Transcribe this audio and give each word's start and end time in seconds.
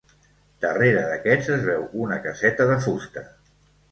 Darrere 0.63 1.01
d'aquests 1.09 1.51
es 1.57 1.61
veu 1.67 1.85
una 2.05 2.19
caseta 2.25 2.69
de 2.73 2.79
fusta. 2.87 3.27